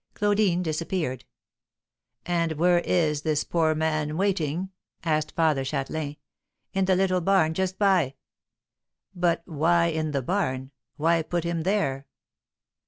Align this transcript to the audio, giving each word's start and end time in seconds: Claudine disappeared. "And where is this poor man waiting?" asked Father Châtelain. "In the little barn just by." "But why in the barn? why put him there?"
Claudine 0.15 0.63
disappeared. 0.63 1.25
"And 2.25 2.53
where 2.53 2.79
is 2.79 3.21
this 3.21 3.43
poor 3.43 3.75
man 3.75 4.17
waiting?" 4.17 4.71
asked 5.03 5.33
Father 5.35 5.63
Châtelain. 5.63 6.17
"In 6.73 6.85
the 6.85 6.95
little 6.95 7.21
barn 7.21 7.53
just 7.53 7.77
by." 7.77 8.15
"But 9.13 9.43
why 9.45 9.89
in 9.89 10.09
the 10.09 10.23
barn? 10.23 10.71
why 10.97 11.21
put 11.21 11.43
him 11.43 11.61
there?" 11.61 12.07